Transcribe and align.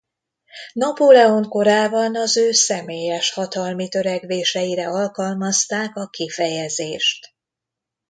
Napóleon 0.73 1.49
korában 1.49 2.15
az 2.15 2.37
ő 2.37 2.51
személyes 2.51 3.31
hatalmi 3.33 3.89
törekvéseire 3.89 4.87
alkalmazták 4.89 5.95
a 5.95 6.07
kifejezést. 6.07 7.33